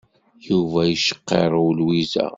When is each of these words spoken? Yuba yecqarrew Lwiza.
Yuba 0.49 0.79
yecqarrew 0.89 1.67
Lwiza. 1.77 2.25